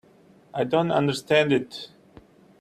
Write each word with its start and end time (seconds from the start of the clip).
I 0.51 0.63
don't 0.63 0.91
understand 0.91 1.53
it. 1.53 1.89